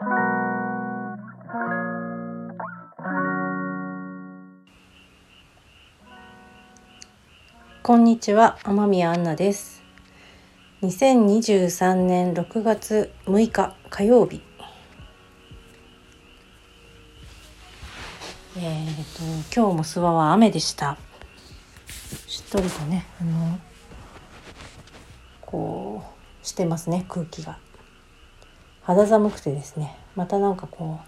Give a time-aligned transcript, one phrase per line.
[0.00, 0.04] こ
[7.96, 9.82] んにちは、天宮アンナです。
[10.82, 14.40] 2023年6月6日火曜日。
[18.56, 20.96] えっ、ー、と今日も諏訪は雨でした。
[22.28, 23.58] しっとりとね、あの
[25.40, 26.04] こ
[26.44, 27.58] うしてますね空気が。
[28.88, 30.98] 肌寒くてですね、またなんかこ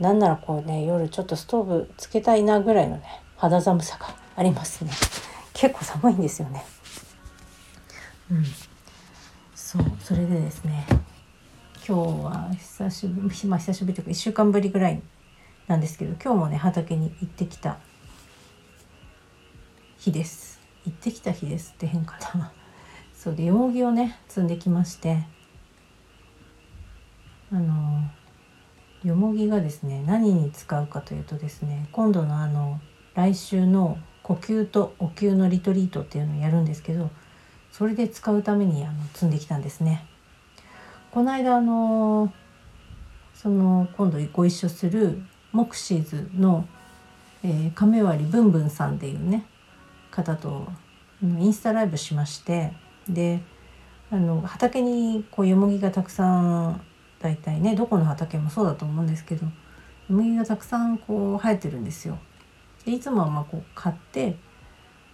[0.00, 3.02] うなんならこうね夜ちょっとストーブつけたいなぐらいのね
[3.36, 4.90] 肌寒さがありますね。
[5.52, 6.64] 結構寒いんですよね。
[8.30, 8.44] うん、
[9.54, 10.86] そうそれでですね
[11.86, 15.02] 今日は久しぶりまあ久しぶりというか1週間ぶりぐらい
[15.66, 17.76] なんですけど今日もね畑に行ってきた
[19.98, 22.52] 日です行ってきた日ですって変かな
[23.14, 25.26] そうでよもぎをね積んできまして
[27.52, 28.02] あの
[29.04, 32.80] よもぎがですね何に使うかというとですね今度のあの
[33.14, 37.10] 来週の呼吸とお灸のリトリートっていうのをやるんですけど
[37.70, 40.06] それで使うためにあの積んできたんですね。
[41.10, 42.32] この間あの
[43.34, 46.66] その今度ご一緒するモクシーズの、
[47.42, 49.44] えー、亀割ぶんぶんさんっていうね
[50.10, 50.68] 方と
[51.22, 52.72] インスタライブしまして
[53.08, 53.42] で
[54.10, 56.80] あの畑にこうよもぎがたくさん
[57.22, 59.52] 大体ねどこの畑もそうだと思うんですけどよ
[60.10, 62.18] もぎがたくさんこう生えてるんですよ。
[62.84, 64.36] でいつもはまあこう買って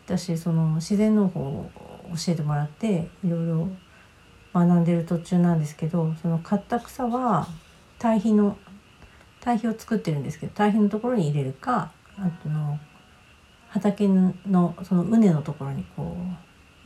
[0.06, 1.70] 私その自然農法を
[2.16, 3.68] 教えてもらっていろいろ
[4.54, 7.46] 学んでる途中なんですけどその買った草は
[7.98, 8.56] 堆肥の
[9.40, 12.78] 堆肥を作ってるんですけど堆肥のところに入れるかあとの
[13.68, 16.16] 畑のその畝のところにこ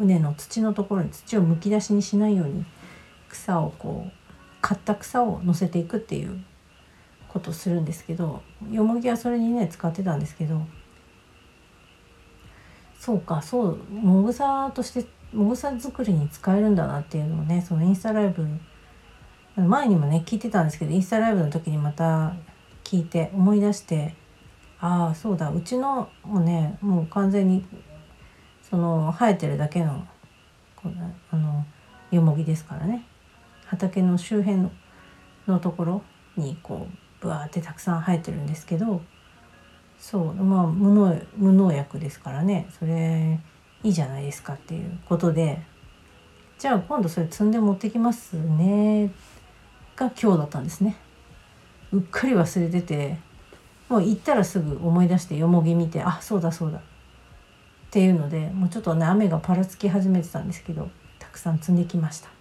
[0.01, 2.65] う畝の土のところに土をむき出しにしないように
[3.29, 4.13] 草をこう
[4.63, 6.43] 買った草を乗せていくっていう
[7.29, 10.63] ことをするんですけどよもぎはそれにね使ってたんですけど
[12.99, 18.47] そうかそうもぐさとしてもぐさ作りに使えるんだなっていうのをねそのインスタライブ
[19.57, 22.35] 前にもね聞いてたんですけどインスタライブの時にまた
[22.85, 24.15] 聞いて思い出して
[24.81, 27.65] ああそうだうちのもねもう完全に
[28.63, 30.07] その生えてるだけの
[31.31, 31.65] あの
[32.11, 33.05] よもぎですからね。
[33.73, 34.69] 畑の周辺
[35.47, 36.03] のところ
[36.37, 39.01] にこうブワーってたくさん生えてるんですけど
[39.99, 43.41] そうまあ無農無農薬ですからねそれ
[43.83, 45.63] いいじゃないですかっていうことで
[46.59, 49.11] じゃあ今度それ積んで持ってきますね
[49.97, 50.97] が今日だったんですね。
[51.93, 53.19] うっかり忘れてて
[53.89, 56.83] もう行ったらすぐ思い出してよもぎ見てあそうだそうだっ
[57.91, 62.32] ていうのでもうちょっとね雨がパラつき始めてたんですけどたくさん積んできました。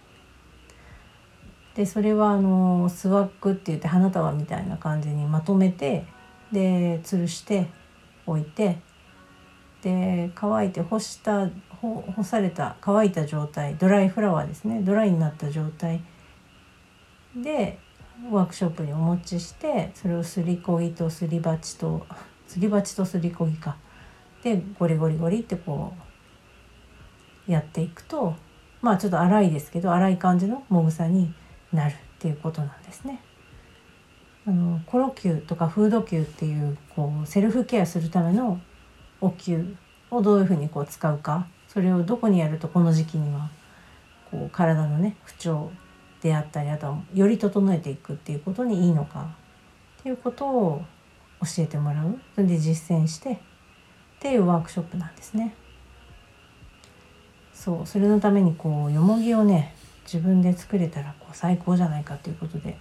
[1.74, 6.04] でそれはあのスワッグって言って花束みたいな感じにまとめて
[6.52, 7.68] で吊るして
[8.26, 8.78] 置いて
[9.82, 11.48] で乾いて干した
[11.80, 16.02] 干された乾いた状態ドライフラワーですねドライになった状態
[17.36, 17.78] で
[18.30, 22.06] ワークショップにお持ちしてそれをすりこぎとすり鉢と
[22.46, 23.76] すり鉢とすりこぎか。
[24.42, 25.92] でゴリゴリゴリってこ
[27.48, 28.34] うやっていくと
[28.80, 31.32] まあちょっと粗いですけど粗い感じのもぐさに
[31.72, 33.20] なるっていうことなんですね。
[34.46, 38.60] あのコロキューとかフードキューっていうこうセルフケアするための
[39.20, 39.76] お灸
[40.10, 43.50] をどういうふうにこう使うかそれをどこにやるとこの時期には
[44.30, 45.70] こう体のね不調
[46.20, 49.34] であったりあとはより整えていくっていうことにいいのか
[50.00, 50.82] っていうことを
[51.40, 53.38] 教えてもらうそれで実践してっ
[54.20, 55.54] ていうワークショップなんですね。
[57.52, 59.74] そうそれのためにこうよもぎをね
[60.04, 62.78] 自分で作れたらこう最高じゃないかということで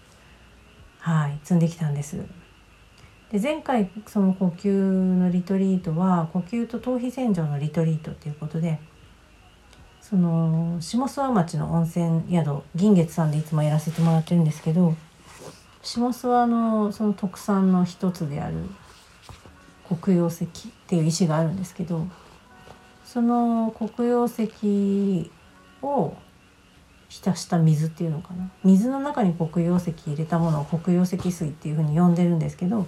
[1.00, 2.18] はい積んできたんです。
[3.32, 8.78] で前回その呼吸のリトリートは呼吸と頭皮洗浄のリトリートっていうことで
[10.02, 14.96] その下諏訪町の温泉宿銀月さんでいつもやらせてもらってるんですけど
[15.82, 18.58] 下諏訪のその特産の一つである
[20.02, 20.47] 黒曜石っ
[20.88, 22.06] ていう石があるんですけど
[23.06, 25.32] その黒曜石
[25.82, 26.14] を
[27.11, 32.87] 浸した水っていうのかな水の中に黒曜石入れたものを黒曜石水っていうふうに呼んでるんですけど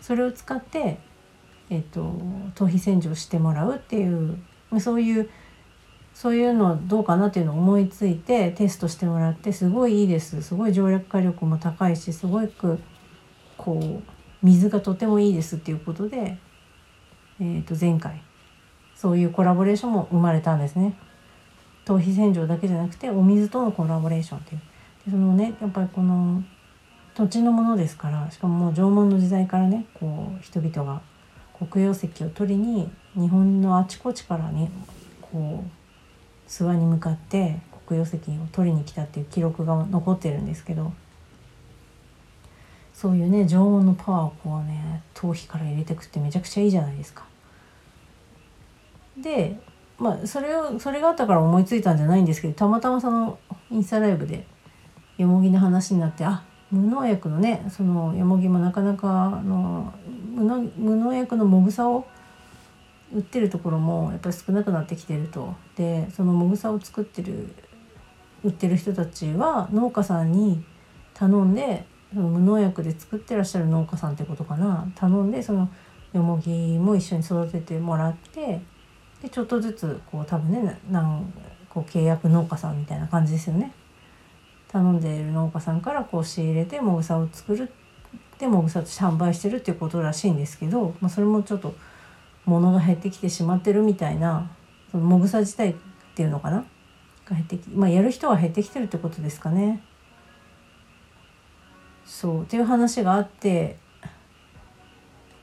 [0.00, 1.00] それを使って、
[1.68, 2.14] えーと、
[2.54, 4.38] 頭皮洗浄してもらうっていう
[4.78, 5.28] そういう
[6.14, 12.78] そういうのどうかなっていうのを思いついてテストしてもらってすごいいいですすごい常緑化力も高いしすごく
[13.56, 16.38] こう水がとてもいいですっていうことで、
[17.40, 18.22] えー、と前回
[18.94, 20.94] そういうコラボレーションも生まれたんですね。
[21.90, 24.60] 頭皮洗浄だけじゃなくてお水とのコラボレーションっていう
[25.06, 26.40] でそのねやっぱりこの
[27.16, 31.02] 土地のものですからしかももう縄文の時代からねこう人々が
[31.68, 34.70] 黒曜石を取りに日本のあちこちからね
[35.20, 38.20] こう諏訪に向かって黒曜石を
[38.52, 40.92] 取りに来たっていう記録が残ってるんですけど
[42.94, 47.24] そういうね常温のパワーをこうね頭皮から入れてくってめちゃくちゃいいじゃないですか。
[49.20, 49.58] で
[50.00, 53.38] まあそれをそれがあったから思いついたんじゃないんですけどたまたまその
[53.70, 54.46] インスタライブで
[55.18, 59.92] よもぎの話になってあ無農薬のねそのよもぎもなかなかあの
[60.34, 62.06] 無農薬のもぐさを
[63.12, 65.54] 売ってるところもやっぱり少なくなってきてると。
[65.76, 67.54] でそのもぐさを作ってる
[68.42, 70.64] 売ってる人たちは農家さんに
[71.12, 74.90] 頼んでその無農薬で作ってらっしゃる農家さんってことかな。
[74.94, 75.68] 頼んでその
[76.12, 78.60] よもぎも一緒に育ててもらって
[79.22, 81.32] でちょっとずつこう多分ねなん
[81.68, 83.72] こう契約農家さんみたいな感じですよね。
[84.68, 87.70] 頼んでいる農家さんからこう仕入れてもぐさを作る
[88.38, 91.74] でもぐさとして販売してるっていうことらしいんですけど、まあ、それもちょっと
[92.46, 94.50] 物が減ってきてしまってるみたいな
[94.90, 95.74] そのもぐさ自体っ
[96.14, 96.64] ていうのかな？
[97.26, 99.82] が減ってきまあやる人は減ってきてるってことですかね。
[102.06, 103.76] そうっていう話があって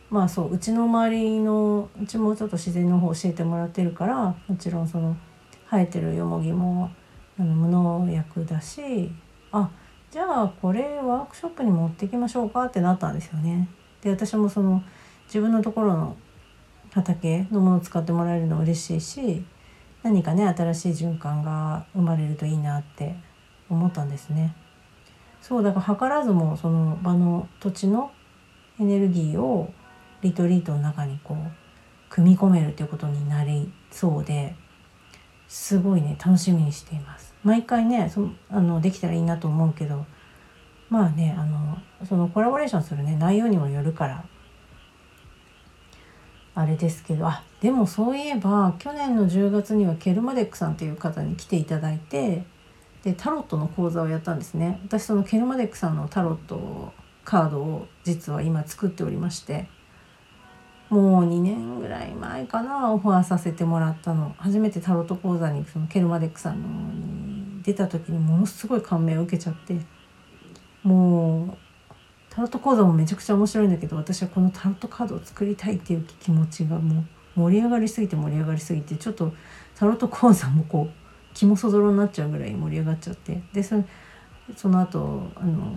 [0.10, 5.18] まあそううちの周りのうちもちょっと自然の方教えてもらってるからもちろんその
[5.70, 6.92] 生えてるよもぎも
[7.38, 9.12] あの無農薬だし
[9.52, 9.70] あ
[10.10, 13.68] じゃあこれワークショップに持ってきましょうかってなったんですよね。
[14.02, 14.82] で私もその
[15.26, 16.16] 自分のところの
[16.92, 19.46] 畑のものを使ってもらえるの嬉しいし
[20.04, 23.16] 何かね新しい循環が生まれるといいなって
[23.70, 24.56] 思ったんですね。
[25.42, 28.12] そうだから図らずもその場の土地の
[28.80, 29.72] エネルギーを
[30.22, 31.38] リトリートの中にこう
[32.10, 34.56] 組み込めるということになりそうで
[35.48, 37.34] すごいね楽しみにしています。
[37.44, 40.06] 毎回ねそあのできたらいいなと思うけど
[40.90, 44.26] まあねあのそのコラボレーションするね内容にもよるから
[46.56, 52.46] あれですけどあでもそういえば去年の10月にはケルマデックさんっていう方に来ていただいて
[53.04, 56.92] でタロットの講座をやったんですね私そのケルマデックさんのタロット
[57.24, 59.70] カードを実は今作っておりまして
[60.90, 64.36] もう2年ぐらい前かなオファーさせてもらったの。
[64.38, 69.78] 初めてタロット講座にそのケルマデックさんのに出た時にものすごい感銘を受けちゃって。
[70.84, 71.58] もう
[72.30, 77.04] タロット講座もめちゃくちゃ面白いんだけど私はこのタロットカードを作りたいっていう気持ちがも
[77.36, 79.34] う盛り上がりすぎて盛り上がりすぎてちょっと
[79.76, 83.42] タロット講座もこう気もそぞろになっちゃうぐらい盛り上がっちゃって。
[83.54, 83.76] でそ
[84.56, 85.74] その後あの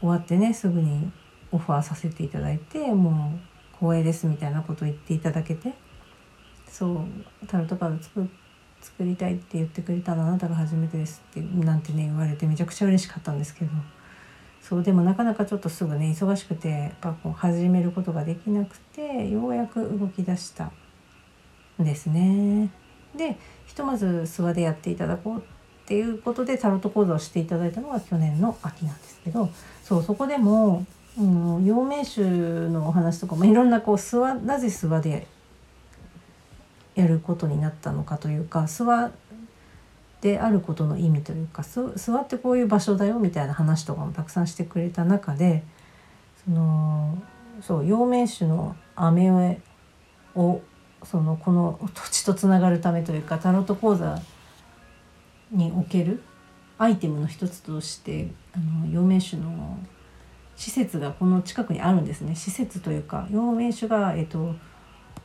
[0.00, 1.10] 終わってねすぐに
[1.50, 5.74] オファーさせていただいてもう光栄ですみたいなことを言っていただけて
[6.68, 8.28] そうタロットカード作
[8.80, 13.70] 作りたいって言ってくれたのあなたが初めてですってなんてね言われてめちゃくちゃ嬉しかったんですけど
[14.60, 20.72] そうでもなかなかちょっとすぐね忙しくてやっぱこう始めることができなくてようやく動き出した
[21.80, 22.70] んですね。
[23.16, 25.42] でひとまず諏訪でやっていただこうっ
[25.86, 29.48] ていうことでタロット講座をしていただいたのが去年の秋なんですけど
[29.84, 30.84] そうそこでも
[31.18, 35.26] うん、陽明酒のお話とかもいろんなこう諏訪なぜ諏訪で
[36.94, 39.12] やることになったのかというか諏訪
[40.20, 45.62] であることの意味というか諏訪ってこういう場所だよみたいな話とかもたくさんしてくれた中で
[46.44, 47.22] その
[47.60, 49.60] そう陽明酒の飴
[50.34, 50.60] を
[51.02, 54.20] そのこの土地とつながるためというかタロット講座
[55.50, 56.22] における
[56.78, 59.78] アイテムの一つとしてあの陽明酒の
[60.56, 62.34] 施設がこの近くにあるんですね。
[62.34, 64.54] 施設というか陽明酒が、えーと、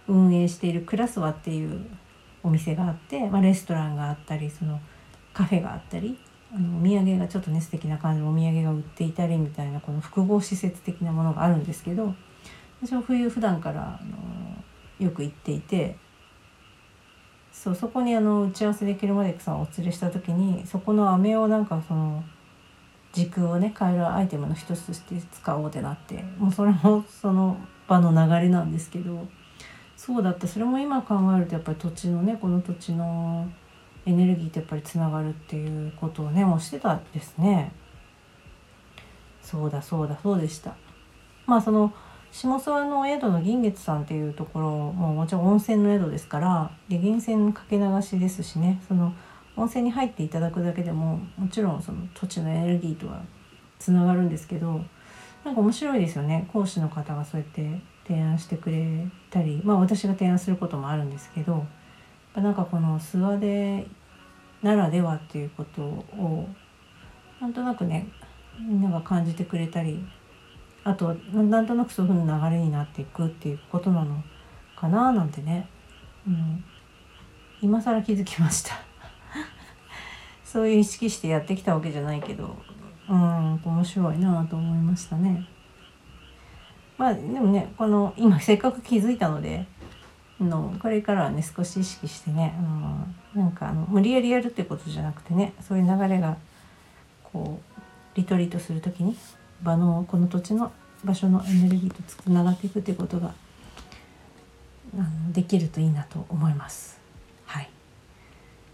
[0.08, 1.86] 運営しているクラスワっていう
[2.44, 4.80] お店があって、まあ、レストランがあったりその
[5.34, 6.20] カフェがあったり
[6.54, 12.14] あのお土産がちょっとね素敵な感じのお土産が売っていたりみたいなこの複合施設的なものがあるんですけど
[12.82, 15.98] 私は冬普段からあのよく行っていて
[17.52, 22.24] そうそこにあの打ち合わせできるまでさんをお連れした時にそこの飴をなんかその
[23.14, 29.28] 時空をね変えるアイテムの一つとして使おうってなってもうそれもその場の流れなんですけど
[29.98, 33.48] そうだったそれも今考えるとやっぱり土地のねこの土地の
[34.06, 37.72] エネルギーとやっぱりつながるっていうことをねもうしてたんですね。
[39.42, 40.76] そうだそうだそうでした。
[41.46, 41.94] まあその
[42.32, 49.14] 下諏訪の宿の銀月さんっていうところももちろん温泉の宿ですからで源泉かけ流しですしねその
[49.62, 53.22] 温泉に入っていただくだけでももちろんその土地のエネルギーとは
[53.78, 54.82] つながるんですけど
[55.44, 56.48] なんか面白いですよね。
[56.52, 61.66] 講師の方がそうやって提案してくれたりまあ私が提案することもあるんですけど
[62.36, 63.88] なんかこの諏訪で
[64.64, 66.48] ならではっていうことを
[67.40, 68.08] なんとなくね
[68.60, 70.04] みんなが感じてくれたり
[70.84, 74.24] あとなんとなくそういう風な流れになっていくっていうことなの
[74.76, 75.70] かななんてね、
[76.28, 76.64] うん、
[77.62, 78.91] 今更気づきました。
[80.52, 82.58] そういう意識してやってきたわけじゃないけど
[83.10, 85.48] うん面白いなと思いましたね。
[86.98, 89.66] まあでもねこの今せっかく気づいたので
[90.40, 92.54] のこれからはね少し意識してね、
[93.36, 96.38] うん、なんかあの無理やりやるってことじゃなくてねそういう流れが
[97.24, 99.16] こうリトリートする時に
[99.64, 100.72] 場のこの土地の
[101.04, 103.34] 場所のエネルギーとつながっていくってことが
[105.32, 107.01] できるといいなと思います。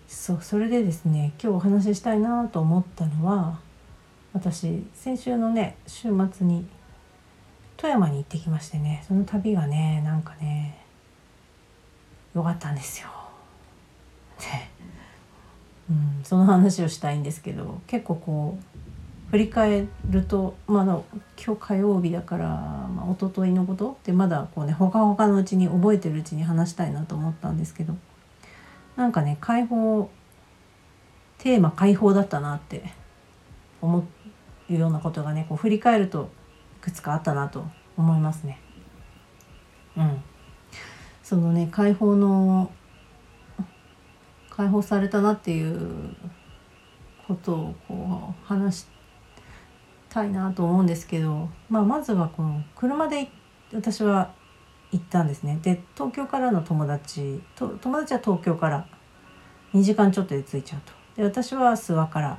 [0.08, 3.60] そうそれでですね今日お話ししたいなと思ったのは
[4.34, 6.66] 私先週のね週末に
[7.76, 10.80] 富山に行ってきましてねその旅がねなんかね
[12.34, 13.08] 良かったんですよ。
[14.40, 14.46] で、
[15.90, 21.04] うん、その話をしたいんですけど結構こう振り返ると、まあ、の
[21.44, 27.96] 今日火曜日だから、まあ、一昨日のことってまだこうねほかほかのうちに覚えてるうちに話したいなと思ったんですけど
[28.98, 30.10] なんかね解放
[31.38, 32.84] テーマ解放だったなって
[33.82, 34.06] 思
[34.70, 36.30] うようなことがねこう振り返ると
[36.78, 38.60] いくつかあったなと思いますね。
[39.96, 40.22] うん、
[41.24, 42.72] そのね解放の
[44.50, 46.16] 解放されたなっていう
[47.28, 48.86] ことをこう話し
[50.10, 53.30] たいなと思うんですけど、まあ、まずはこの車で
[53.74, 54.34] 私は
[54.92, 55.60] 行ったんですね。
[55.62, 58.88] で東京からの友達と友達は東京から
[59.74, 60.94] 2時間ちょっとで着いちゃうと。
[61.18, 62.38] で私は諏訪から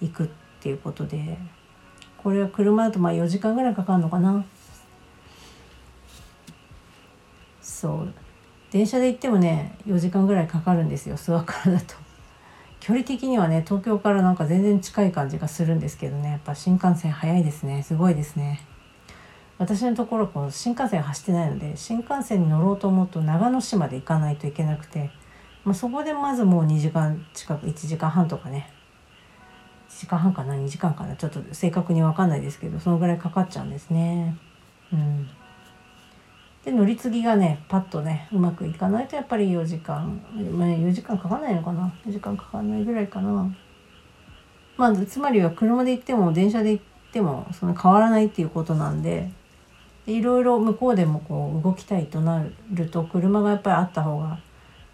[0.00, 0.28] 行くっ
[0.60, 1.38] ていうことで
[2.18, 4.44] これは車だとまあ4時間ぐらいかかるのかな。
[7.62, 8.12] そう。
[8.70, 11.94] 電車で行ってもね4時間ぐらいかかるんですよ諏訪からだと。
[12.80, 16.30] 距離的にはね東京からなんか全然近い感じがするんですけどね。
[16.32, 17.82] やっぱ新幹線早いですね。
[17.82, 18.60] すごいですね。
[19.58, 25.10] 私のところこう新幹線走ってないので新幹線に乗ろうと思うと長野市まで行かないといけなくて、
[25.64, 28.72] まあ、そこでまずもう2時間近く1時間半とかね。
[29.90, 31.16] 1時間半かな？2時間かな？
[31.16, 34.36] ちょっと正確に分かんないですけどそのぐらいかかっちゃうんですね。
[34.92, 35.28] うん。
[36.64, 40.20] で乗り継ぎがねパッとねうまくいかないとやっぱり4時間、
[40.52, 43.50] まあ、4時間かかんないのかな？4時間かかんないぐらいかな。
[44.76, 49.32] まあつまりは車で行っても電車で行ってもその変わらないっていうことなんで
[50.12, 54.40] いろいろ向こうでもこう動きたいとなると車がやっぱりあった方が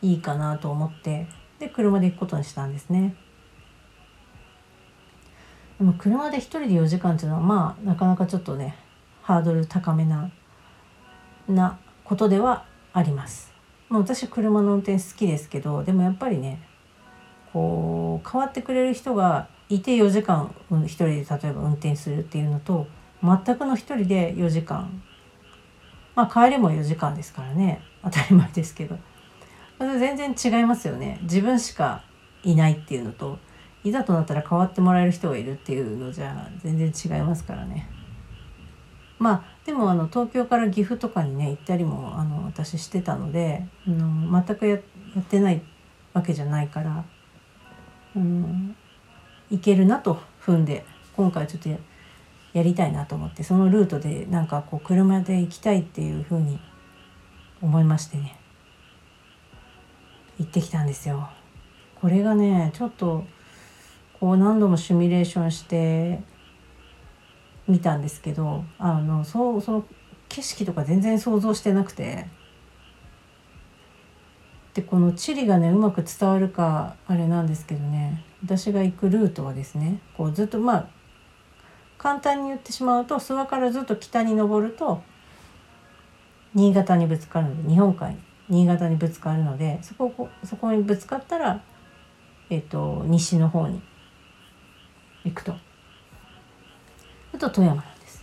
[0.02, 1.28] いいかなと思って
[1.59, 3.14] で車で行くことにしたんですね。
[5.78, 8.76] でも車で1人で4時間っていうのはまあなかなかちょっとね
[9.23, 10.30] ハードル高めな
[11.49, 13.52] なことではあります。
[13.88, 16.61] まあ、私車の運転好きですけどでもやっぱりね
[17.52, 20.54] こう変わってくれる人がいて4時間
[20.85, 22.87] 一人で例えば運転するっていうのと
[23.25, 25.02] 全くの一人で4時間。
[26.14, 27.81] まあ帰りも4時間ですからね。
[28.02, 28.99] 当たり前ですけど。
[29.78, 31.19] 全然違いますよね。
[31.23, 32.04] 自分しか
[32.43, 33.38] いないっていうのと
[33.83, 37.88] いざとなったら変わってもらえる人がいるっていうのじゃ全然違いますからね。
[39.19, 45.62] まあでもあの東京から岐阜とかにね行ったりもあの私してたのであの全くやってない
[46.12, 47.04] わけじゃないから、
[48.16, 48.76] うん、
[49.50, 50.85] 行けるなと踏んで
[51.16, 51.69] 今回ちょっと
[52.54, 56.58] やりたいなと思ってそのルートでなんかこう車で行きたいっていうふうに
[57.61, 58.38] 思いましてね。
[60.38, 61.28] 行ってきたんですよ。
[62.00, 63.25] これがねちょっと
[64.20, 66.20] こう何度もシミュレーションして
[67.66, 69.84] 見たんですけどあのそうその
[70.28, 72.26] 景色とか全然想像してなくて。
[74.75, 78.25] でこの地理がねうまく伝わるかあれなんですけどね。
[78.44, 80.88] 私が行くルートはですねこうずっとまあ
[82.04, 85.02] 簡単に言ってしまうと諏訪からずっと北に登ると
[86.54, 88.20] 新潟にぶつかるので日本海に
[88.50, 91.62] 新潟にぶつかるのでそこそこにぶつかったら、
[92.50, 93.80] えっと、西の方に
[95.25, 95.54] 行くと。
[97.34, 98.23] あと富山なんです。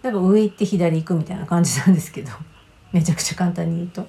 [0.00, 2.30] だから上行って左行くみたいな感じなんですけど
[2.92, 4.08] めちゃくちゃ簡単に言うと。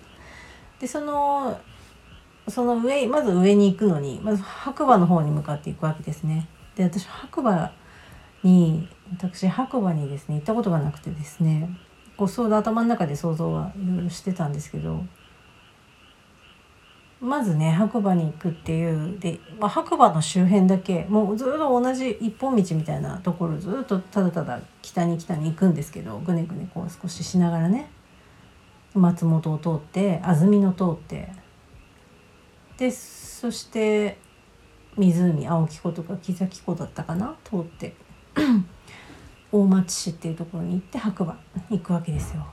[0.80, 1.60] でその
[2.48, 6.48] その上まず上に行くのにまず白馬の方に向かっていくわけですね。
[6.78, 7.74] で私白馬
[8.44, 11.70] に私白馬にですね行ったことがなくてですね
[12.18, 15.04] こうそう頭の中で想像はいろいろしてたんですけど
[17.20, 27.90] まずね白馬に行くっていうで、まあ、白馬の周辺だけもうずっと同じ一本道みたいなところずっとただただ北に北に行くんですけどぐねぐねこう少ししながらね
[28.94, 31.30] 松本を通って安曇野通って
[32.78, 34.20] でそして
[34.98, 38.03] 湖青木湖とか木崎湖だったかな通って。
[39.52, 42.46] 大町市っていうところに行って白馬行くわけですよ。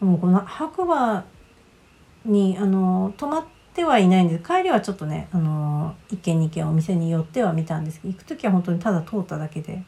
[0.00, 1.24] もうこの白馬
[2.24, 9.82] にあの泊まってはいないんです帰りはちょっとねあの一軒二軒お店に寄っては見たんですけど行く時は本当にただ通っただけで、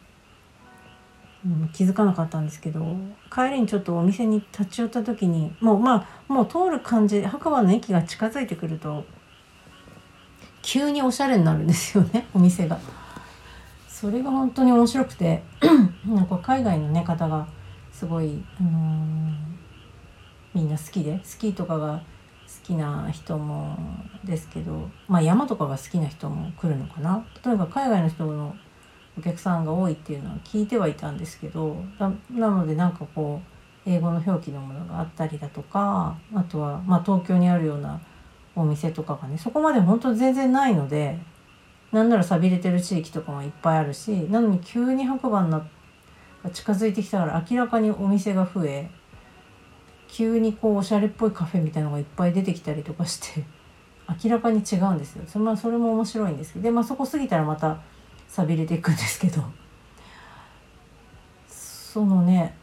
[1.44, 2.84] うん、気づかなかったんですけど
[3.32, 9.04] 帰りにちょっとお店に立ち寄った時にもうまあもう通る感じ白馬の駅が近づいてくると
[10.62, 12.78] 急におしゃれになるんですよねお店が。
[13.98, 15.42] それが本当に面白くて
[16.04, 17.48] なんか海外の、ね、方が
[17.90, 19.32] すごい、あのー、
[20.52, 22.02] みんな好きでスキーとかが
[22.46, 23.74] 好きな人も
[24.22, 27.26] ですけど、まあ、山とかが好きな人も来るのかな。
[27.42, 28.54] 例えば海外の人の
[29.18, 33.40] お客さんが多いっていうのは聞いてはいたんですけどなのでなんかこ
[33.86, 37.98] う英語の表記のものがあったりだとかあとは、ま、東京にあるような
[38.54, 41.18] お店とかがねそこまで本当全然ないので
[41.92, 45.66] なんなら寂れてる地域とかもいっぱいあるしなのに急に白馬が
[46.52, 48.90] 近づいてきたから明らかにお店が増え
[50.08, 53.44] 急にこうおしゃれっぽいカフェみたいなのがいっぱい出てきたりとかして
[54.22, 55.24] 明らかに違うんですよ。
[55.26, 57.80] そ,、まあ、それも面白いんですけどで、まあ、そこ過ぎたらまた
[58.28, 59.42] 寂れていくんですけど。
[61.96, 62.54] そのね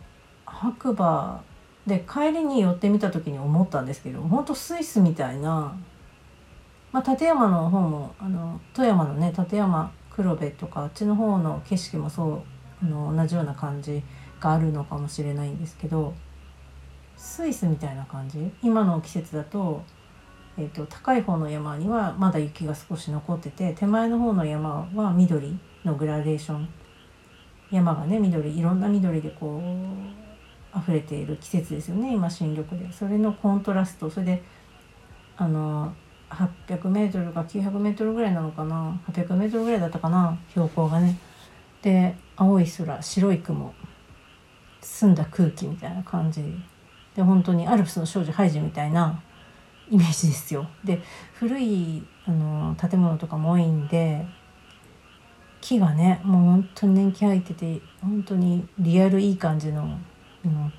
[0.45, 1.43] 白馬
[1.87, 5.75] で帰りに寄ってみた時に思ったんですけどほんとスイスみたいな、
[6.93, 12.41] まあ、立山の方もあの富山のね立山黒部とかあっちの方の景色もそう
[12.81, 14.03] あの同じような感じ
[14.39, 16.13] があるのかもしれないんですけど
[17.17, 18.51] スイスみたいな感じ？
[18.61, 19.81] 今の季節だと,、
[20.57, 26.69] えーと、高い方の山にはまだ雪が少し残ってて手前の方の山は緑のグラデーション。
[27.71, 32.91] 山がね緑いろんな緑でこう溢れている季節ですよね今新緑で。
[32.93, 34.43] それのコントラストそれで
[35.37, 35.91] あの
[36.33, 40.37] 800m か 900m ぐらいなのかな？800m ぐらいだったかな？
[40.49, 41.17] 標高がね。
[41.81, 43.73] で青い空白い雲。
[44.81, 46.43] 澄んだ空気みたいな感じ。
[47.15, 49.21] で本当にアルプスの少女ハイジみたいな
[49.89, 50.67] イメージですよ。
[50.83, 51.01] で
[51.33, 54.25] 古いあの建物とかも多いんで
[55.61, 59.97] 木がねもう本当に年季入ってて本当にリアルいい感じの、
[60.45, 60.73] うん、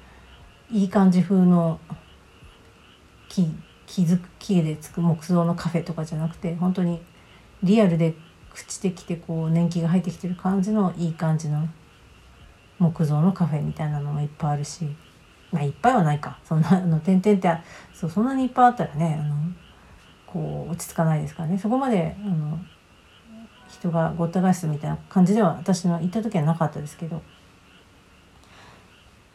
[0.71, 1.79] いい感じ風の
[3.29, 3.49] 木
[3.87, 7.01] 木づく木でつく木造のカフェとかじゃなくて本当に
[7.63, 8.15] リアルで
[8.55, 11.69] 朽ちてきてこう年季が入ってきてる感じのいい感じの
[12.79, 14.87] 木造のカフェみたいなのもいっぱいあるし。
[15.55, 16.37] まあいっぱいはないか。
[16.45, 17.49] そんなあの点々って
[17.95, 19.37] そうそんなにいっぱいあったらねあの
[20.27, 21.59] こう落ち着かないですからね。
[21.59, 22.59] そこまであの
[23.69, 27.23] 人がごった返すみたいな感じでは私の行った時はなかったですけど。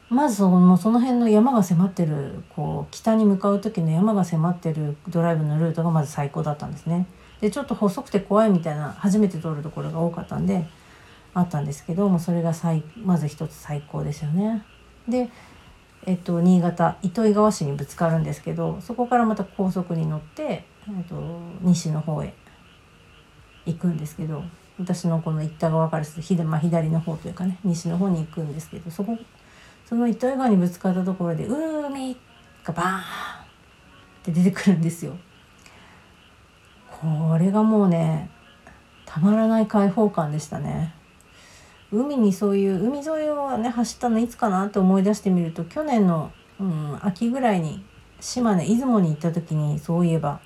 [0.09, 7.07] まずそのその辺の山が迫ってるこう北に向かう時の山が迫ってるドライブのルートがまず最高だったんですね。
[7.41, 10.67] でちょっと細くて怖いみたいな初めて通るところが多かったんで
[11.33, 14.65] あったんですけどもそれが最まず一つ最高ですよね。
[15.07, 15.29] で
[16.05, 22.33] えっと、新潟糸魚川市にぶつかるんですけどそこからまた高速に乗って、えっと、西の方へ
[23.65, 24.43] 行くんですけど
[24.79, 29.17] 私のこの行った側からすると,、まあ、左の方というかね西の方に行くんですけどそこ
[29.89, 32.15] その糸魚川にぶつかったところで「海」
[32.63, 33.01] がバーンっ
[34.21, 35.17] て出てくるんですよ。
[37.01, 38.29] これがもうね
[39.07, 40.93] たまらない開放感でしたね。
[41.91, 47.83] 海にそういう海沿いをね走ったのいつかなって思い出してみると去年の、うん、秋ぐらいに
[48.19, 50.39] 島根出雲に行った時にそういえば、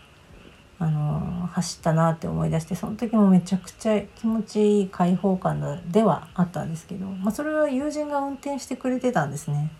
[0.83, 9.71] あの、走ったなって思い出してその時もめちゃくちゃ気持ちいい開放感ではあったんですけど、まあ、それは友人が運転してくれてたんですね。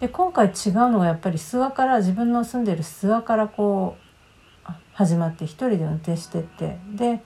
[0.00, 0.52] で今回違う
[0.90, 7.20] のがやっぱり諏訪から自分の住んでる諏訪からこう始まって一人で運転してってで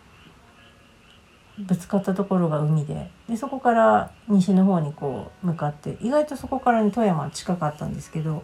[1.59, 8.43] ぶつかったところが海ででそこから西の方にこう向かって意外とそこから、ね、富山は近かったんですけど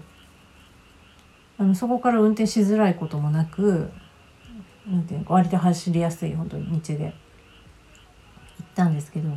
[1.56, 3.90] あのそこから運転しづらいこともなく
[4.88, 9.28] なんていうか割と走りやすい本当に道で行ったんですけど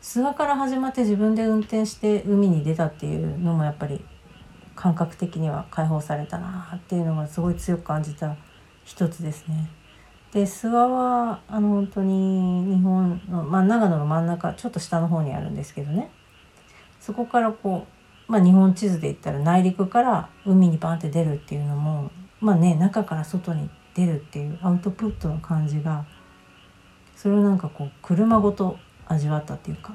[0.00, 4.04] 諏訪から始まって自分で運転して海に出たっていうのもやっぱり
[4.76, 8.36] 感覚的には解放されたなっていうのがすごい強く感じた
[8.84, 9.68] 一つですね。
[10.32, 16.10] で諏訪はあの本当に日本の、まあ、長野の真ん中ちょっと下の方にあるんですけどね
[17.00, 17.86] そこからこ
[18.28, 26.04] う、まあ、日本地図で言ったら内陸から海にバンって出るっていうのもまあね中から外に出るっていうアウトプットの感じが
[27.16, 29.94] それをなんかこう車ごと味わったっていうか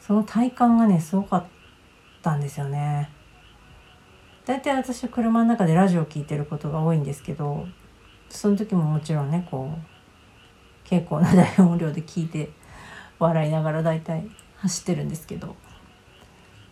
[0.00, 1.44] その体感がねすごかっ
[2.22, 3.10] たんですよね。
[4.44, 7.66] 大体私は車の中でラジオを聴いてることが多いんですけど
[8.28, 12.50] その時ももちろんねこう結構な大音量で聞いて
[13.18, 15.56] 笑いながら大体走ってるんですけど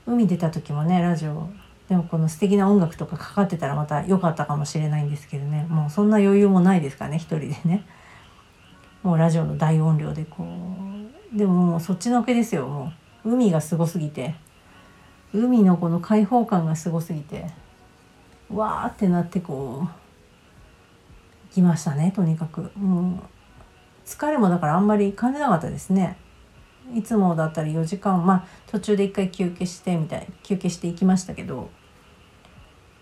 [0.06, 1.48] 海出た時もねラジオ
[1.88, 5.66] でもこの素敵な音楽とかかかってたらまた良かったかもしれないんですけどね。
[5.68, 7.84] もうそんな余裕もないですかね一人でね。
[9.02, 11.38] もうラジオの大音量でこう。
[11.38, 12.92] でももうそっちのけですよも
[13.24, 14.34] う海がすごすぎて。
[15.34, 17.50] 海のこの開放感がすごすぎて。
[18.50, 21.54] わーってなってこう。
[21.54, 22.70] 来ましたねとにかく。
[22.76, 26.16] もう疲れもだからあんまり感じなかったですね。
[26.92, 31.70] いつもだったら4時間まあ途中で一回休憩してみたい休憩していきましたけど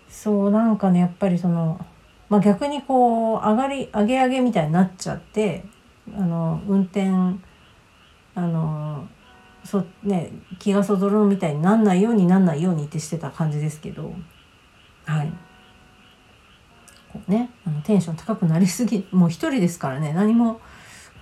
[0.07, 1.83] そうなんかねやっぱりその、
[2.29, 5.65] まあ、逆にこう上がり上げ上げみたいになっちゃって
[6.15, 7.09] あの運転
[8.35, 9.07] あの
[9.63, 14.13] そね気がそぞろみたいになんないようになんないようにってしてた感じですけど
[15.05, 15.33] はい。
[17.11, 20.59] こうねあのテンション高くなりすぎもう一人ですからね何も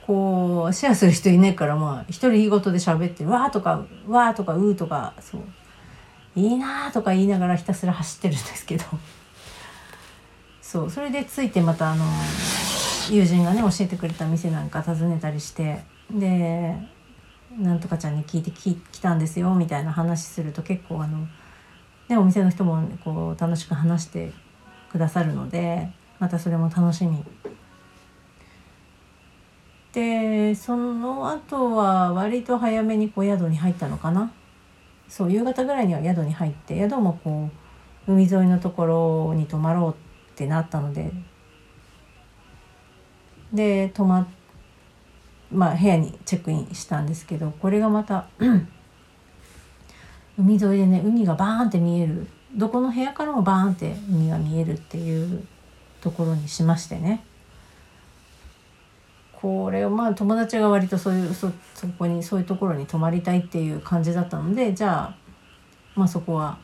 [0.07, 5.41] こうシェアする人いないからまあ一人言い事で喋って「わ」とか「わ」とか「う」とかそう
[6.35, 8.85] 「いいな」とか言いながらひたすら走ってるんですけど。
[10.61, 10.89] そう。
[10.89, 12.05] それでついてまたあの
[13.09, 15.83] 友人がね教えてくれた店なんか訪ねたりして。
[16.09, 16.75] で
[17.57, 21.27] なんとかちゃんに聞いてき来たんですよみたいな話すると結構あの、
[22.07, 24.31] ね、お店の人もこう楽しく話して
[24.91, 27.23] くださるのでまたそれも楽しみ。
[29.93, 34.32] でその後は割と早めにこう宿に入ったのかな。
[35.10, 37.49] そう夕方ぐらいには宿に入って宿もこ
[38.08, 41.12] う海沿いのところに泊まろうってなったので。
[43.54, 44.27] で泊ま
[45.51, 48.30] まあ部屋にチェックインしたんですけどこれがまた
[50.39, 52.27] 海沿いでね海がバーンって見える。
[52.56, 55.47] どこの部屋からもバーンって海が見えるっていう
[56.01, 57.23] ところにしましてね。
[59.41, 65.15] これをまあ友達が割とそういうそそこにそういうところに泊まりたいっていう感じだったのでじゃあ
[65.95, 66.60] まあそこは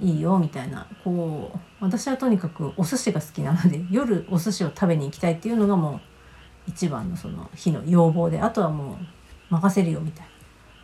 [0.00, 6.00] いいよみたいなこう私はとにかくお寿司が好きなので 夜お寿司を食べに行きたいっていうのがもう
[6.66, 8.98] 一番のその日の要望であとはも
[9.50, 10.30] う任せるよみたいな。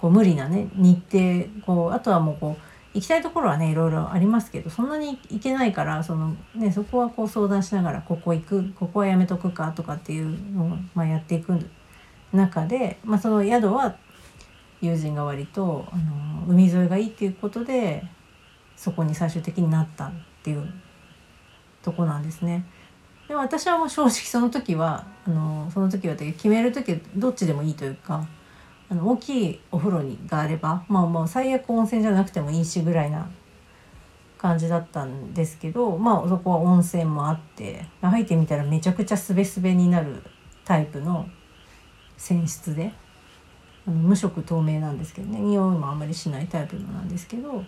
[0.00, 11.58] こう無理なね日程こうあとはもうこう行きたいところはねいろいろありますけどそんなに行けないからその、ね、そこはこう相談しながらここ行くここはやめとくかとかっていうのを、まあ、やっていく
[12.32, 13.96] 中で、まあ、その宿は
[14.80, 18.04] 友人が割とあの海沿いがいいっていうことで
[18.76, 20.68] そこに最終的になったっていう
[21.82, 22.66] とこなんですね。
[23.28, 28.26] でも私はもう正直その時はあのその時は決める時どっちでもいいというか
[28.92, 33.26] あの大きいお風呂にがあればまあもう最悪温泉じゃなくてもいいしぐらいな
[34.36, 40.22] 感じだったんですけどまあそこは温泉もあって入ってみたらめちゃくちゃすべすべになる
[40.66, 41.26] タイプの
[42.18, 42.92] 泉質で
[43.86, 47.64] 無色透明なんですけどね匂いもあんまりしないタイプのなんですけど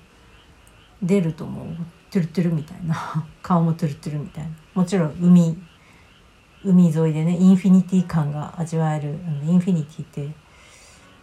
[1.03, 1.77] 出るともう
[2.11, 2.95] トゥルトゥルみたいな
[3.41, 5.57] 顔もトゥルトゥルみたいなもちろん海
[6.63, 10.44] 海沿いでねインフィニティ感が味わえるあのインフィニティって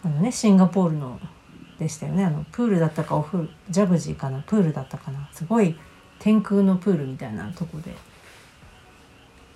[0.04, 1.20] あのねシンガポールの
[1.78, 2.24] でしたよね。
[2.24, 4.42] あのプールだったかお風呂ジャグジーかな？
[4.42, 5.28] プールだったかな？
[5.32, 5.76] すごい
[6.18, 7.94] 天空のプールみたいなとこで。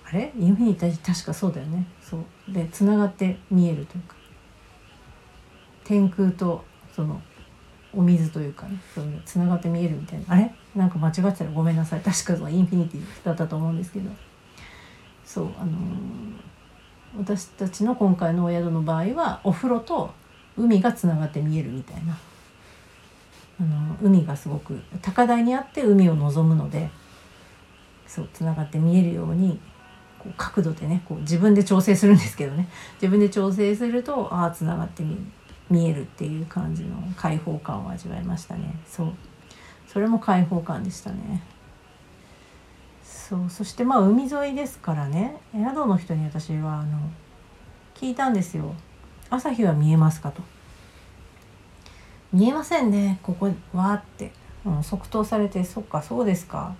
[0.05, 0.31] あれ？
[0.37, 1.85] インフィニティ確かそうだよね。
[2.01, 2.53] そう。
[2.53, 4.15] でつながって見えるというか。
[5.83, 6.63] 天空と
[6.95, 7.21] その
[7.93, 8.77] お水というかね。
[8.93, 10.25] そういうつながって見えるみたいな。
[10.29, 10.53] あれ？
[10.75, 12.01] なんか間違ってたらごめんなさい。
[12.01, 14.09] 確かそのインフィニティだったと思うんですけど。
[15.25, 15.77] そうあのー、
[17.17, 20.13] 私たちの今回のお宿の場合はお風呂と
[20.57, 22.17] 海がつながって見えるみたいな。
[23.59, 26.91] あの海がすごく高台にあって海を望むので
[28.05, 29.59] そうつながって見えるように
[30.19, 32.67] こう角度でねこう自分で調整するんですけどね。
[33.01, 35.03] 自分で調整するとああつながって
[35.69, 38.75] 見えるっていう感じの開放感を味わいましたね。
[38.87, 39.13] そう。
[39.87, 41.41] それも開放感でしたね。
[43.03, 45.41] そうそしてまあ海沿いですからね。
[45.53, 46.99] 宿の人に私はあの
[47.95, 48.75] 聞いたんですよ。
[49.29, 50.31] 朝日は見えますか？
[50.31, 50.41] と
[52.31, 53.19] 見えませんね。
[53.23, 54.31] ここわーって、
[54.65, 56.75] うん、即答されてそっかそうですか。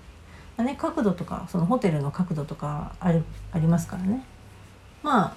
[0.56, 4.24] まあね角度とかそのホテルの角度とかあるありますからね。
[5.04, 5.36] まあ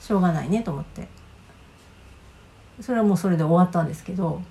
[0.00, 1.08] しょうがないねと思って。
[2.80, 4.42] それはもうそれで終わったんですけど。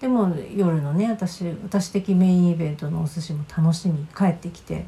[0.00, 4.86] でも夜のね私私的メインイベントのお寿司も楽しみ帰ってきて。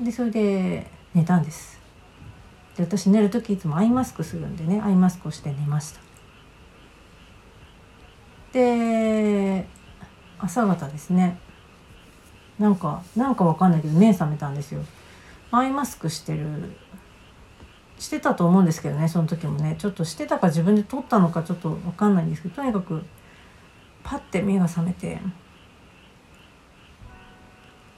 [0.00, 1.77] でそれで寝たんです。
[2.78, 6.00] で私寝る時いつもアイマスクするんでねアイマスクをして寝ました。
[8.52, 9.66] で
[10.38, 11.38] 朝方ですね。
[12.56, 14.80] なんかなんかわかんないけど目覚めたんですよ。
[15.50, 16.76] アイマスクしてる
[17.98, 19.74] してたと思うんですけどねその時もね。
[19.76, 23.02] ちょっとしてたか自分で撮ったのかちょっと分かんないんですけどとにかく
[24.04, 25.18] パッて目が覚めて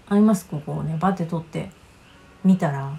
[0.08, 1.70] アイマスクをこうねバッて取って
[2.42, 2.98] 見たら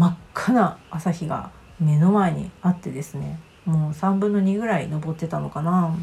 [0.00, 5.94] 真っ赤な朝日が目の前にあってですねもう3分の2ぐらい登ってたのかな。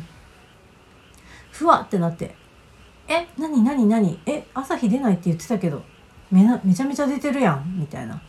[1.49, 2.36] ふわってなって
[3.10, 5.81] 「え何何何え朝日出ないって言ってたけど
[6.29, 8.21] めなめちゃめちゃ出てるやん」みたいな。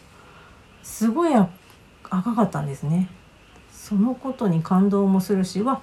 [0.83, 3.11] すごい赤かったんですね。
[3.71, 5.83] そのことに感動もするしわ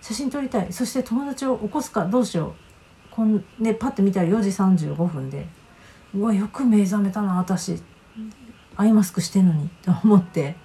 [0.00, 0.72] 写真撮りたい。
[0.72, 3.14] そして友達を起こすかどうしよう。
[3.14, 4.50] こんでパッて見たら4時
[4.88, 5.46] 35分で
[6.14, 7.80] うわよく目覚めたな私。
[8.80, 10.56] アイマスクしてんのにと思って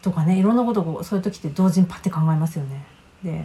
[0.00, 2.86] とかねいろんなことをそういう時って同時にパッて考えますよね。
[3.24, 3.44] で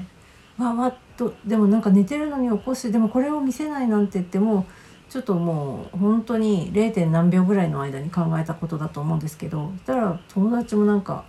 [0.59, 4.67] わわっとでもなんか寝てるのに起こしてでもこれを見せないなんて言っても
[5.09, 7.09] ちょっともう本当に 0.
[7.09, 11.25] 何秒ぐらいの間に考えたことだと思うんですけどそしたら友達もなんか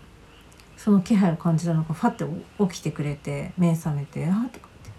[0.77, 4.91] その気配を感じたのかファッて起きてくれて目覚めて「あっ」とかって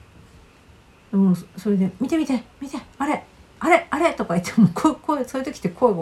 [1.12, 3.24] でもそれで「見て見て見てあれ
[3.60, 6.00] あれあれ」とか言っても声そういう時って声が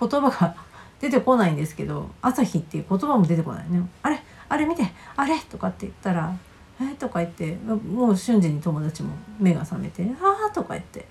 [0.00, 0.54] 言葉が
[1.02, 4.22] 出てこないんですけど「朝日」っていう言葉も出てこないね「あれ？
[4.48, 4.90] あれ見て。
[5.16, 6.34] あれ」とかって言ったら
[6.80, 6.94] 「え？
[6.94, 11.06] とか言ってもう瞬時に友達も目が覚めて「ああ」とか言って。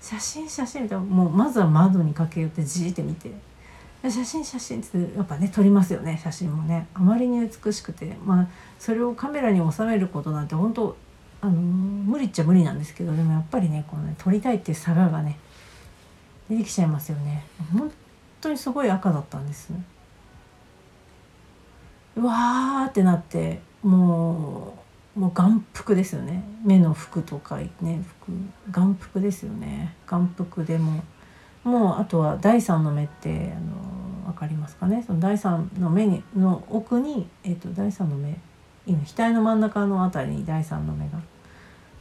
[0.00, 1.04] 写真写真みたいな。
[1.04, 3.30] もうまずは窓に駆け寄ってじーって見て。
[4.08, 6.86] 写真写真ってやっぱね撮りますよね写真もね。
[6.94, 8.46] あまりに美しくてまあ
[8.78, 10.96] それをカメラに収めることなんて本当
[11.40, 15.38] あの無理っちゃ無理なんですけどでもやっぱりねこのね撮りたいっていう差がね
[16.48, 17.44] 出てきちゃいますよね。
[17.72, 17.90] 本
[18.46, 19.70] 当にすごい赤だったんです
[22.16, 24.74] うわーってなっても
[25.16, 26.42] うもう眼福ですよね。
[26.62, 28.32] 目の服とかね服。
[28.70, 29.94] 眼福ですよね。
[30.06, 31.02] 眼福でも。
[31.64, 35.02] もうあとは第三の目ってあの分かりますかね？
[35.06, 38.38] その第三の目にの奥に、えーと、第三の目
[38.86, 41.18] 今額の真ん中の辺りに第三の目が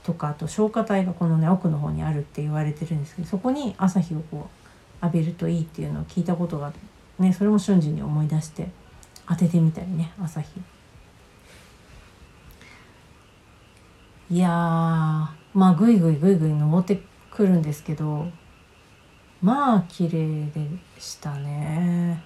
[0.03, 4.64] とかあと消化体がこのね奥の方にあるって言われてるんですけどそこに朝日をこう
[5.05, 6.73] 浴びるといいっていうのを聞いたことが
[7.19, 8.69] ねそれも瞬時に思い出して
[9.27, 10.61] 当ててみたりね朝日。
[14.29, 18.27] いやまあぐいぐいぐいぐい登ってくるんですけど
[19.41, 22.23] まあ綺麗でしたね。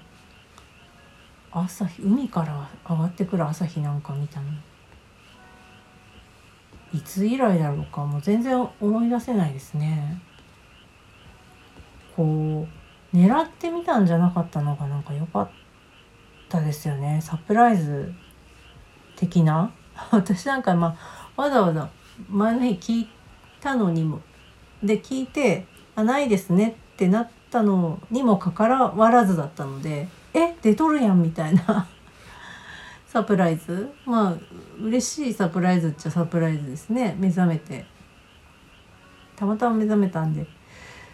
[1.52, 4.48] 朝日海から上がってくる朝日なんか見たの。
[6.94, 10.22] いつ以来だろうかもう全然思い出せないですね。
[12.20, 12.68] こ
[13.14, 15.50] う狙ってみたんじゃなかったのがなんか良かっ
[16.50, 17.22] たですよね。
[17.24, 18.14] サプライズ
[19.16, 19.72] 的な？
[20.12, 20.98] 私なんかま
[21.38, 21.90] あわざわざ
[22.28, 23.10] 前の日聞い
[23.62, 24.20] たのにも。
[24.84, 30.58] で聞いて「あないですね」ってなったのにもかかわらずだったので「え？
[30.62, 31.88] 出とるやん」みたいな。
[33.08, 33.94] サプライズ？
[34.06, 34.34] まあ
[34.82, 37.16] 嬉しいサプライズっちゃサプライズですね。
[37.18, 37.86] 目覚めて。
[39.38, 40.59] たまたま目覚めたんで。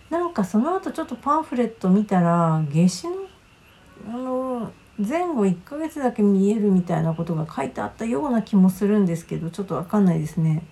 [0.10, 3.16] なんかその後ちょっとパンフレット見たら夏至の
[4.08, 10.64] あの前後1ヶ月だけ見えるみたいなことが書いてあったような気もするんですけどちょっと分かんないですね。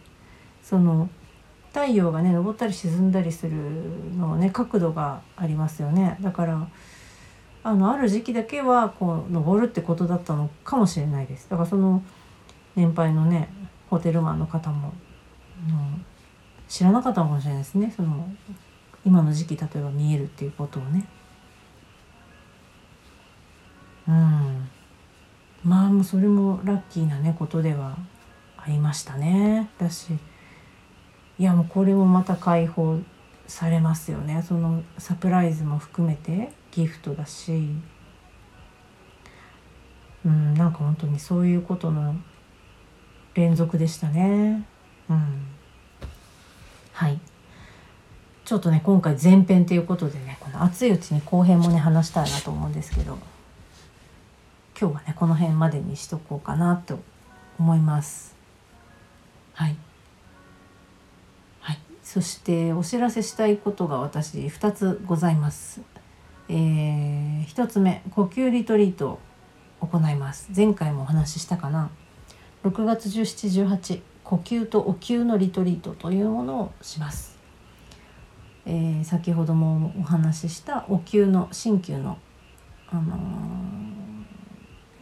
[0.62, 1.10] その
[1.74, 3.58] 太陽がね昇ったり沈んだりする
[4.15, 6.17] のね角度がありますよね。
[6.22, 6.67] だから
[7.63, 11.50] あのある時期だけはこう昇るってことだったのかもしれないです。
[11.50, 12.04] だからその
[12.76, 13.50] 年配のね
[13.89, 14.93] ホテルマンの方も、
[15.67, 16.06] うん、
[16.67, 17.91] 知らなかったかもしれないですね。
[17.96, 18.30] その
[19.06, 21.06] 今の時期例えば見えるっていうことをね。
[24.08, 24.70] うん。
[25.63, 27.98] まあそれもラッキーなねことでは
[28.58, 29.70] ありましたね。
[29.78, 33.00] 私いやもうこれもまた解放
[33.48, 34.44] されますよね。
[34.48, 37.70] そのサプライズも含めてギフトだし。
[40.26, 42.16] うんなんか本当にそういうことの
[43.34, 44.66] 連続でしたね。
[45.10, 45.48] うん。
[46.94, 47.20] はい。
[48.45, 53.17] ちょっとね今回前編ということでねこの熱いうちに後編もね話したいなと思うんですけど
[54.79, 56.99] 今日はねこの辺までにしとこうかなと
[57.60, 58.36] 思います。
[59.53, 59.75] はい。
[61.62, 61.79] はい。
[62.03, 65.82] そしてお知らせしたいことが私2つございます。
[66.49, 69.19] えー、1つ目呼吸リトリート
[69.79, 70.49] を行います。
[70.56, 71.91] 前回もお話ししたかな。
[72.63, 77.33] 6月1718呼吸とお灸のリトリートというものをします、
[78.65, 82.17] えー、先ほどもお話ししたお灸の鍼灸の、
[82.89, 83.17] あのー、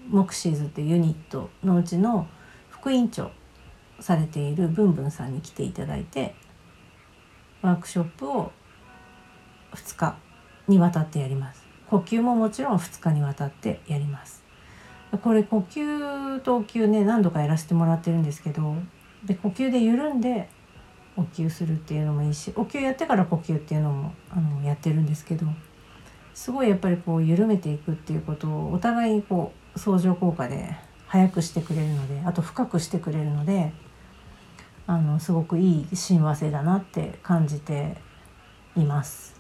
[0.10, 2.28] モクシーズっていうユニットのうちの
[2.70, 3.32] 副院長
[4.00, 6.34] されているブンブンさんに来ていただいて
[7.62, 8.52] ワークショップを
[9.74, 10.18] 2日
[10.68, 11.64] にわたってやります。
[11.88, 14.44] 呼吸ももちろん2日にわたってやります。
[15.22, 18.76] これ呼吸とお灸ね何度かやらせてもらってるんですけど
[19.26, 20.50] で呼吸で緩んで
[21.22, 25.46] お灸するっていうのもいいしお灸やってから呼吸っていうのもあのやってるんですけど
[26.34, 30.76] すごいやっぱりこう緩めていくっていうことをお互いにこう相乗効果で
[31.08, 33.74] 早くしてくれるのであと深くしてくれるので
[34.88, 37.98] あのすごくいい親和性だなって感じて
[38.76, 39.40] います。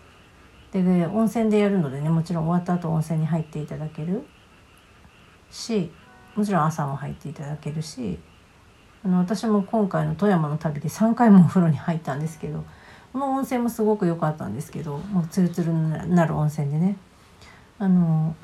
[0.71, 4.23] でで温泉でやるのでねもちろん終わった後温泉に入っていただける
[5.49, 5.91] し
[6.35, 8.19] もちろん朝も入っていただけるし
[9.03, 12.63] あの私も今回の富山の旅で3回もお風呂に入ったんですけど
[13.13, 16.97] この温泉もすごく良かったんですけどもうツルツルになる温泉でね。
[17.79, 18.35] あの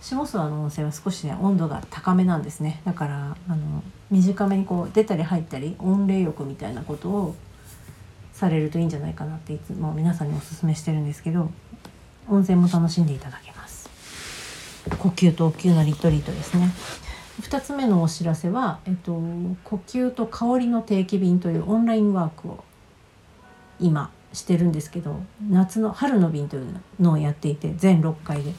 [0.00, 2.82] 下諏訪の温泉は少しね温度が高めなんですね。
[2.84, 7.36] だからあの短めにこう出たり入ったり温冷浴みたいなことを
[8.32, 11.50] されるといいんじゃないかなっていつも皆さんにおすすめしてるんですけど
[12.28, 13.88] 温泉も楽しんでいただけます。
[14.98, 16.70] 呼吸とお灸のリトリートですね。
[17.40, 19.12] 2つ目のお知らせは、えっと、
[19.64, 22.64] 呼吸と香りの定期便というオンラインワークを
[23.80, 28.52] 今してるんですけど夏の春の便というのをやっていて全6回で。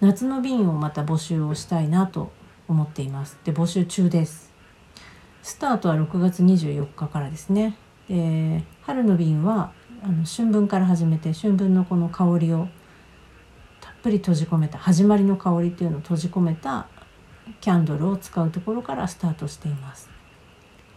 [0.00, 2.30] 夏の便をまた募集をしたいなと
[2.68, 3.38] 思っています。
[3.44, 4.52] で募集中です。
[5.42, 7.76] スタートは6月24日からですね。
[8.08, 9.72] で春の便は
[10.02, 12.68] あの春分から始めて春分のこの香りを
[13.80, 16.86] たっぷり閉じ込めた始まりの香りっていうのを閉じ込めた
[17.60, 20.08] キャンドルを使うところからスタートしています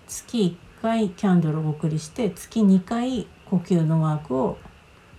[0.08, 4.58] 月1回キャンドルをお送りして月2回呼吸のワークを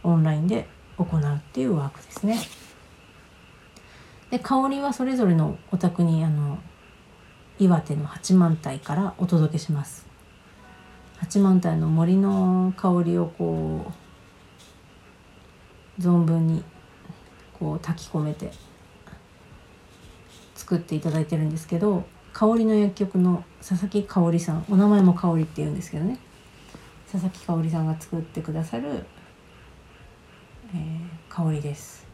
[0.03, 2.38] オンラインで行うっていうワークですね。
[4.31, 6.59] で香りはそれぞれのお宅にあの
[7.59, 10.07] 岩手の八幡平からお届けします。
[11.19, 13.93] 八幡平の森の香りをこ
[15.99, 16.62] う存分に
[17.59, 18.53] こう炊き込めて
[20.69, 22.05] 作っていただいてるんですけど
[22.35, 26.19] 香りの薬局の佐々木香織さんお名前も香りっていうんですけどね。
[27.11, 29.07] 佐々木香織さんが作ってくださる、
[30.75, 32.07] えー、香りです。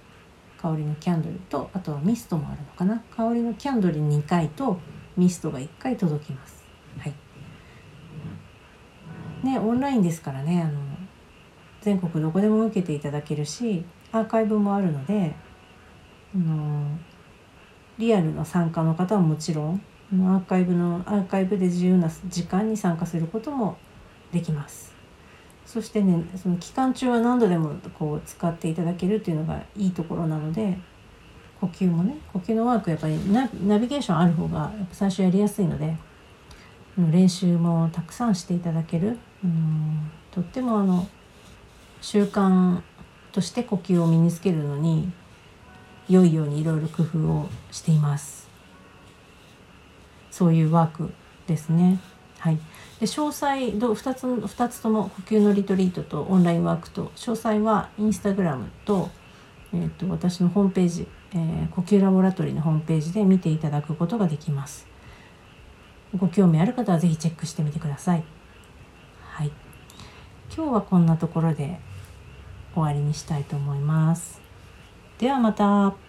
[0.57, 3.03] 香りのキャンドルとあとはミストもあるのかな。
[3.11, 4.79] 香りのキャンドル2回と
[5.17, 6.64] ミストが1回届きます。
[6.99, 7.14] はい。
[9.43, 10.81] ねオンラインですからねあの
[11.81, 15.35] 全国どこでも受けていただけるしアーカイブもあるので
[16.37, 16.87] あの
[17.98, 19.80] リアルの参加の方はもちろん
[20.12, 23.76] アーカイブのアーカイブで自由な時間に参加することも
[24.33, 24.94] できます。
[25.64, 30.78] そしてねその期間中は何度でもこう使っていただけるっていうのがいいところなので
[31.61, 35.96] 呼吸もね呼吸のワークやっぱりナビゲーションある方が最初やりやすいので
[36.98, 39.18] 練習もたくさんしていただける。
[39.42, 41.07] うんとってもあの
[42.00, 42.80] 習慣
[43.33, 45.12] として呼吸を身につけるのに
[46.09, 48.49] 良いようにいろいろ工夫をしています
[50.31, 51.12] そういうワーク
[51.47, 52.01] ですね
[52.38, 52.59] はい
[53.01, 59.11] で詳細2つ ,2 つとも呼吸のリトリートとオンラインワークと詳細はインスタグラムと,、
[59.73, 64.87] えーと、私のホームページ、えー、呼吸ラボラトリーのホームページで見ていただくことができます。
[66.17, 68.25] ご興味ある方は是非チェックしてみてください。
[69.23, 69.51] はい、
[70.55, 71.81] 今日はこんなところで
[72.75, 74.43] 終わりにしたいと思います。
[75.18, 76.04] ではまた。